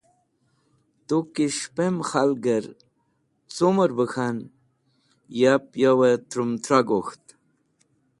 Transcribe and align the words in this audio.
Tu 1.07 1.17
ki 1.33 1.45
s̃hẽpem 1.55 1.95
khalgẽr 2.09 2.65
cumẽr 3.55 3.91
bẽ 3.97 4.07
k̃han 4.11 4.37
yab 5.39 5.65
yo 5.81 5.91
trũm 6.29 6.49
tra 6.63 6.79
gok̃ht 6.87 7.23